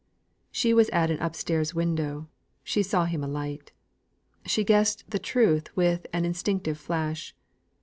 She 0.51 0.73
was 0.73 0.89
at 0.89 1.11
an 1.11 1.19
upstairs 1.21 1.75
window; 1.75 2.27
she 2.63 2.81
saw 2.81 3.05
him 3.05 3.23
alight; 3.23 3.71
she 4.47 4.63
guessed 4.63 5.07
the 5.07 5.19
truth 5.19 5.69
with 5.77 6.07
an 6.11 6.25
instinctive 6.25 6.79
flash. 6.79 7.35